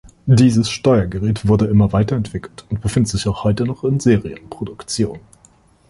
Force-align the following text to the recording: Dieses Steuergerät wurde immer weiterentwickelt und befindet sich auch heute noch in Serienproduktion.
Dieses 0.25 0.71
Steuergerät 0.71 1.47
wurde 1.47 1.67
immer 1.67 1.93
weiterentwickelt 1.93 2.65
und 2.71 2.81
befindet 2.81 3.11
sich 3.11 3.27
auch 3.27 3.43
heute 3.43 3.65
noch 3.65 3.83
in 3.83 3.99
Serienproduktion. 3.99 5.19